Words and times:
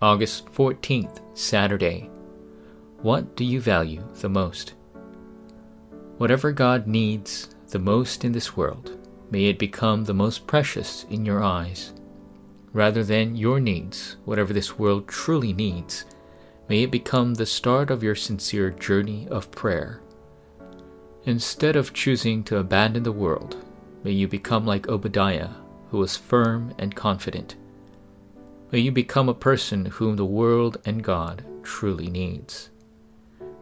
August 0.00 0.46
14th, 0.52 1.20
Saturday. 1.36 2.08
What 3.02 3.34
do 3.34 3.44
you 3.44 3.60
value 3.60 4.04
the 4.20 4.28
most? 4.28 4.74
Whatever 6.18 6.52
God 6.52 6.86
needs 6.86 7.48
the 7.70 7.80
most 7.80 8.24
in 8.24 8.30
this 8.30 8.56
world, 8.56 8.96
may 9.32 9.46
it 9.46 9.58
become 9.58 10.04
the 10.04 10.14
most 10.14 10.46
precious 10.46 11.04
in 11.10 11.24
your 11.24 11.42
eyes. 11.42 11.94
Rather 12.72 13.02
than 13.02 13.34
your 13.34 13.58
needs, 13.58 14.18
whatever 14.24 14.52
this 14.52 14.78
world 14.78 15.08
truly 15.08 15.52
needs, 15.52 16.04
may 16.68 16.84
it 16.84 16.92
become 16.92 17.34
the 17.34 17.44
start 17.44 17.90
of 17.90 18.04
your 18.04 18.14
sincere 18.14 18.70
journey 18.70 19.26
of 19.32 19.50
prayer. 19.50 20.00
Instead 21.24 21.74
of 21.74 21.92
choosing 21.92 22.44
to 22.44 22.58
abandon 22.58 23.02
the 23.02 23.10
world, 23.10 23.56
may 24.04 24.12
you 24.12 24.28
become 24.28 24.64
like 24.64 24.88
Obadiah, 24.88 25.50
who 25.90 25.98
was 25.98 26.16
firm 26.16 26.72
and 26.78 26.94
confident. 26.94 27.56
May 28.70 28.80
you 28.80 28.92
become 28.92 29.30
a 29.30 29.34
person 29.34 29.86
whom 29.86 30.16
the 30.16 30.26
world 30.26 30.76
and 30.84 31.02
God 31.02 31.42
truly 31.62 32.10
needs. 32.10 32.68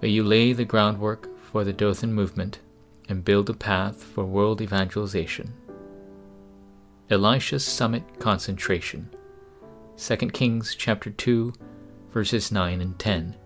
May 0.00 0.08
you 0.08 0.24
lay 0.24 0.54
the 0.54 0.64
groundwork 0.64 1.28
for 1.42 1.62
the 1.62 1.74
Dothan 1.74 2.14
movement 2.14 2.60
and 3.06 3.24
build 3.24 3.50
a 3.50 3.54
path 3.54 4.02
for 4.02 4.24
world 4.24 4.62
evangelization. 4.62 5.52
Elisha's 7.10 7.66
Summit 7.66 8.18
Concentration 8.18 9.10
2 9.98 10.16
Kings 10.30 10.74
chapter 10.74 11.10
2 11.10 11.52
verses 12.10 12.50
9 12.50 12.80
and 12.80 12.98
10 12.98 13.36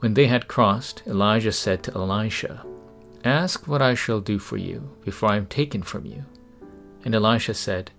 When 0.00 0.12
they 0.12 0.26
had 0.26 0.48
crossed, 0.48 1.02
Elijah 1.06 1.52
said 1.52 1.82
to 1.84 1.94
Elisha, 1.94 2.66
Ask 3.24 3.66
what 3.66 3.80
I 3.80 3.94
shall 3.94 4.20
do 4.20 4.38
for 4.38 4.58
you 4.58 4.94
before 5.02 5.30
I 5.30 5.38
am 5.38 5.46
taken 5.46 5.82
from 5.82 6.04
you. 6.04 6.26
And 7.06 7.14
Elisha 7.14 7.54
said, 7.54 7.90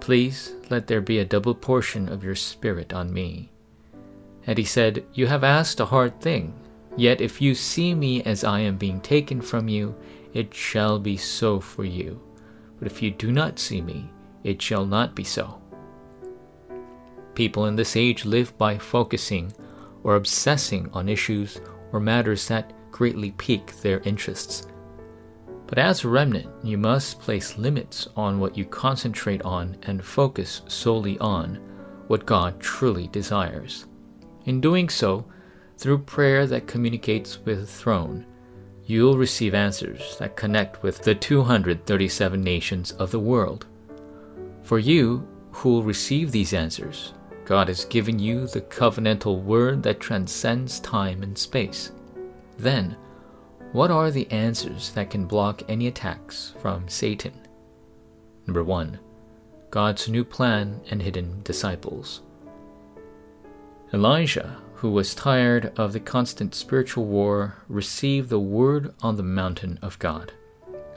Please 0.00 0.54
let 0.70 0.86
there 0.86 1.00
be 1.00 1.18
a 1.18 1.24
double 1.24 1.54
portion 1.54 2.08
of 2.08 2.24
your 2.24 2.34
spirit 2.34 2.92
on 2.92 3.12
me. 3.12 3.50
And 4.46 4.56
he 4.56 4.64
said, 4.64 5.04
You 5.12 5.26
have 5.26 5.44
asked 5.44 5.78
a 5.80 5.84
hard 5.84 6.20
thing. 6.20 6.54
Yet 6.96 7.20
if 7.20 7.40
you 7.40 7.54
see 7.54 7.94
me 7.94 8.22
as 8.24 8.42
I 8.42 8.60
am 8.60 8.76
being 8.76 9.00
taken 9.00 9.40
from 9.40 9.68
you, 9.68 9.94
it 10.32 10.54
shall 10.54 10.98
be 10.98 11.16
so 11.16 11.60
for 11.60 11.84
you. 11.84 12.20
But 12.78 12.90
if 12.90 13.02
you 13.02 13.10
do 13.10 13.30
not 13.30 13.58
see 13.58 13.80
me, 13.80 14.10
it 14.42 14.60
shall 14.60 14.86
not 14.86 15.14
be 15.14 15.24
so. 15.24 15.60
People 17.34 17.66
in 17.66 17.76
this 17.76 17.94
age 17.94 18.24
live 18.24 18.56
by 18.58 18.78
focusing 18.78 19.52
or 20.02 20.16
obsessing 20.16 20.88
on 20.92 21.08
issues 21.08 21.60
or 21.92 22.00
matters 22.00 22.48
that 22.48 22.72
greatly 22.90 23.32
pique 23.32 23.80
their 23.82 24.00
interests. 24.00 24.66
But 25.70 25.78
as 25.78 26.02
a 26.02 26.08
remnant, 26.08 26.48
you 26.64 26.76
must 26.76 27.20
place 27.20 27.56
limits 27.56 28.08
on 28.16 28.40
what 28.40 28.58
you 28.58 28.64
concentrate 28.64 29.40
on 29.42 29.76
and 29.84 30.04
focus 30.04 30.62
solely 30.66 31.16
on 31.20 31.60
what 32.08 32.26
God 32.26 32.58
truly 32.58 33.06
desires. 33.06 33.86
In 34.46 34.60
doing 34.60 34.88
so, 34.88 35.24
through 35.78 35.98
prayer 35.98 36.44
that 36.48 36.66
communicates 36.66 37.38
with 37.44 37.60
the 37.60 37.66
throne, 37.66 38.26
you'll 38.84 39.16
receive 39.16 39.54
answers 39.54 40.16
that 40.18 40.36
connect 40.36 40.82
with 40.82 41.02
the 41.04 41.14
237 41.14 42.42
nations 42.42 42.90
of 42.92 43.12
the 43.12 43.20
world. 43.20 43.66
For 44.64 44.80
you 44.80 45.28
who 45.52 45.68
will 45.68 45.82
receive 45.84 46.32
these 46.32 46.52
answers, 46.52 47.14
God 47.44 47.68
has 47.68 47.84
given 47.84 48.18
you 48.18 48.48
the 48.48 48.60
covenantal 48.60 49.40
word 49.40 49.84
that 49.84 50.00
transcends 50.00 50.80
time 50.80 51.22
and 51.22 51.38
space. 51.38 51.92
Then, 52.58 52.96
what 53.72 53.90
are 53.90 54.10
the 54.10 54.30
answers 54.32 54.90
that 54.92 55.10
can 55.10 55.26
block 55.26 55.62
any 55.68 55.86
attacks 55.86 56.54
from 56.58 56.88
Satan? 56.88 57.32
Number 58.46 58.64
1. 58.64 58.98
God's 59.70 60.08
new 60.08 60.24
plan 60.24 60.80
and 60.90 61.00
hidden 61.00 61.40
disciples. 61.44 62.22
Elijah, 63.92 64.56
who 64.74 64.90
was 64.90 65.14
tired 65.14 65.72
of 65.78 65.92
the 65.92 66.00
constant 66.00 66.54
spiritual 66.54 67.04
war, 67.04 67.58
received 67.68 68.28
the 68.28 68.40
word 68.40 68.92
on 69.02 69.16
the 69.16 69.22
mountain 69.22 69.78
of 69.82 69.98
God. 70.00 70.32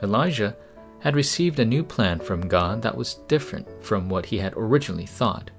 Elijah 0.02 0.56
had 0.98 1.14
received 1.14 1.60
a 1.60 1.64
new 1.64 1.84
plan 1.84 2.18
from 2.18 2.48
God 2.48 2.82
that 2.82 2.96
was 2.96 3.20
different 3.28 3.68
from 3.84 4.08
what 4.08 4.26
he 4.26 4.38
had 4.38 4.54
originally 4.56 5.06
thought. 5.06 5.50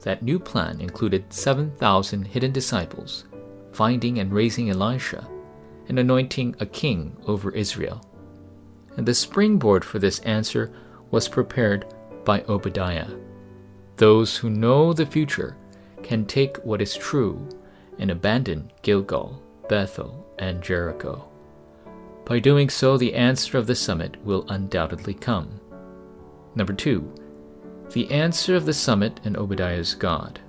That 0.00 0.22
new 0.22 0.40
plan 0.40 0.80
included 0.80 1.32
7,000 1.32 2.24
hidden 2.24 2.50
disciples, 2.50 3.26
finding 3.70 4.18
and 4.18 4.32
raising 4.32 4.70
Elisha, 4.70 5.28
and 5.88 5.98
anointing 5.98 6.54
a 6.60 6.66
king 6.66 7.16
over 7.26 7.50
Israel. 7.50 8.04
And 8.96 9.06
the 9.06 9.14
springboard 9.14 9.84
for 9.84 9.98
this 9.98 10.18
answer 10.20 10.72
was 11.10 11.28
prepared 11.28 11.86
by 12.24 12.42
Obadiah. 12.42 13.08
Those 13.96 14.36
who 14.36 14.50
know 14.50 14.92
the 14.92 15.06
future 15.06 15.56
can 16.02 16.26
take 16.26 16.56
what 16.58 16.82
is 16.82 16.94
true 16.94 17.48
and 17.98 18.10
abandon 18.10 18.70
Gilgal, 18.82 19.42
Bethel, 19.68 20.26
and 20.38 20.62
Jericho. 20.62 21.28
By 22.24 22.38
doing 22.38 22.68
so, 22.68 22.96
the 22.96 23.14
answer 23.14 23.56
of 23.56 23.66
the 23.66 23.74
summit 23.74 24.16
will 24.24 24.44
undoubtedly 24.48 25.14
come. 25.14 25.60
Number 26.54 26.74
two, 26.74 27.12
the 27.92 28.10
answer 28.10 28.54
of 28.54 28.66
the 28.66 28.74
summit 28.74 29.20
and 29.24 29.36
Obadiah's 29.36 29.94
God. 29.94 30.40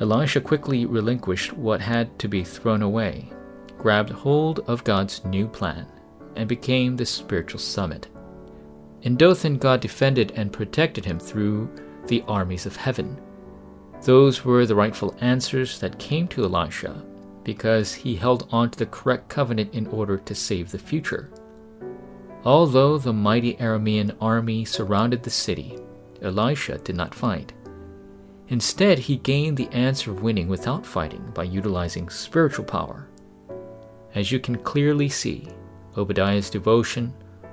Elisha 0.00 0.40
quickly 0.40 0.86
relinquished 0.86 1.52
what 1.52 1.80
had 1.80 2.18
to 2.20 2.28
be 2.28 2.44
thrown 2.44 2.80
away 2.80 3.30
grabbed 3.80 4.10
hold 4.10 4.60
of 4.68 4.84
God's 4.84 5.24
new 5.24 5.48
plan 5.48 5.86
and 6.36 6.48
became 6.48 6.96
the 6.96 7.06
spiritual 7.06 7.58
summit. 7.58 8.08
In 9.02 9.16
Dothan, 9.16 9.56
God 9.56 9.80
defended 9.80 10.32
and 10.36 10.52
protected 10.52 11.04
him 11.04 11.18
through 11.18 11.70
the 12.06 12.22
armies 12.28 12.66
of 12.66 12.76
heaven. 12.76 13.18
Those 14.02 14.44
were 14.44 14.66
the 14.66 14.74
rightful 14.74 15.16
answers 15.20 15.78
that 15.80 15.98
came 15.98 16.28
to 16.28 16.44
Elisha 16.44 17.02
because 17.42 17.94
he 17.94 18.16
held 18.16 18.46
on 18.52 18.70
to 18.70 18.78
the 18.78 18.86
correct 18.86 19.28
covenant 19.28 19.74
in 19.74 19.86
order 19.86 20.18
to 20.18 20.34
save 20.34 20.70
the 20.70 20.78
future. 20.78 21.30
Although 22.44 22.98
the 22.98 23.12
mighty 23.12 23.54
Aramean 23.56 24.14
army 24.20 24.64
surrounded 24.64 25.22
the 25.22 25.30
city, 25.30 25.78
Elisha 26.22 26.78
did 26.78 26.96
not 26.96 27.14
fight. 27.14 27.52
Instead, 28.48 28.98
he 28.98 29.16
gained 29.16 29.56
the 29.56 29.68
answer 29.68 30.10
of 30.10 30.22
winning 30.22 30.48
without 30.48 30.84
fighting 30.84 31.30
by 31.34 31.44
utilizing 31.44 32.08
spiritual 32.08 32.64
power. 32.64 33.09
As 34.14 34.32
you 34.32 34.40
can 34.40 34.56
clearly 34.56 35.08
see, 35.08 35.46
Obadiah's 35.96 36.50
devotion 36.50 37.12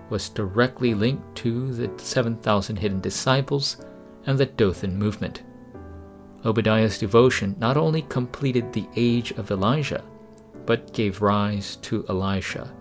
was 0.10 0.30
directly 0.30 0.94
linked 0.94 1.36
to 1.36 1.74
the 1.74 1.92
7,000 1.98 2.76
hidden 2.78 3.02
disciples 3.02 3.78
and 4.26 4.38
the 4.38 4.46
Dothan 4.46 4.98
movement. 4.98 5.44
Obadiah's 6.46 6.98
devotion 6.98 7.56
not 7.60 7.78
only 7.78 8.04
completed 8.04 8.72
the 8.72 8.88
age 8.96 9.32
of 9.32 9.52
Elijah, 9.52 10.04
but 10.66 10.94
gave 10.94 11.22
rise 11.22 11.78
to 11.78 12.06
Elisha, 12.10 12.74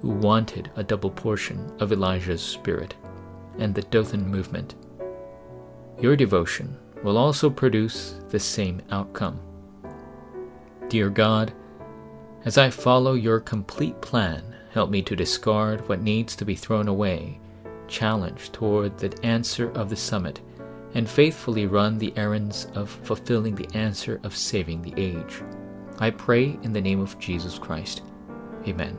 who 0.00 0.10
wanted 0.10 0.70
a 0.76 0.84
double 0.84 1.10
portion 1.10 1.72
of 1.80 1.92
Elijah's 1.92 2.42
spirit 2.42 2.94
and 3.58 3.74
the 3.74 3.82
Dothan 3.82 4.26
movement. 4.26 4.74
Your 6.00 6.16
devotion 6.16 6.76
will 7.02 7.18
also 7.18 7.50
produce 7.50 8.20
the 8.28 8.38
same 8.38 8.80
outcome. 8.90 9.40
Dear 10.88 11.10
God, 11.10 11.52
as 12.48 12.56
I 12.56 12.70
follow 12.70 13.12
your 13.12 13.40
complete 13.40 14.00
plan, 14.00 14.42
help 14.72 14.88
me 14.88 15.02
to 15.02 15.14
discard 15.14 15.86
what 15.86 16.00
needs 16.00 16.34
to 16.36 16.46
be 16.46 16.54
thrown 16.54 16.88
away, 16.88 17.38
challenge 17.88 18.50
toward 18.52 18.96
the 18.96 19.14
answer 19.22 19.70
of 19.72 19.90
the 19.90 19.96
summit, 19.96 20.40
and 20.94 21.06
faithfully 21.06 21.66
run 21.66 21.98
the 21.98 22.14
errands 22.16 22.66
of 22.74 22.88
fulfilling 23.02 23.54
the 23.54 23.68
answer 23.76 24.18
of 24.24 24.34
saving 24.34 24.80
the 24.80 24.94
age. 24.96 25.42
I 25.98 26.08
pray 26.08 26.58
in 26.62 26.72
the 26.72 26.80
name 26.80 27.00
of 27.00 27.18
Jesus 27.18 27.58
Christ. 27.58 28.00
Amen. 28.66 28.96